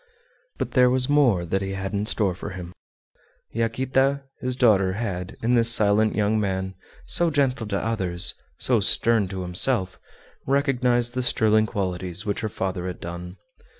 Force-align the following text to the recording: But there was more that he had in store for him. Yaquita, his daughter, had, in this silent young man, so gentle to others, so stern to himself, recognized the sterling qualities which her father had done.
But 0.57 0.71
there 0.71 0.89
was 0.89 1.07
more 1.09 1.45
that 1.45 1.61
he 1.61 1.73
had 1.73 1.93
in 1.93 2.07
store 2.07 2.33
for 2.33 2.49
him. 2.49 2.73
Yaquita, 3.51 4.23
his 4.39 4.55
daughter, 4.55 4.93
had, 4.93 5.37
in 5.43 5.53
this 5.53 5.71
silent 5.71 6.15
young 6.15 6.39
man, 6.39 6.73
so 7.05 7.29
gentle 7.29 7.67
to 7.67 7.77
others, 7.77 8.33
so 8.57 8.79
stern 8.79 9.27
to 9.27 9.43
himself, 9.43 9.99
recognized 10.47 11.13
the 11.13 11.21
sterling 11.21 11.67
qualities 11.67 12.25
which 12.25 12.39
her 12.41 12.49
father 12.49 12.87
had 12.87 12.99
done. 12.99 13.37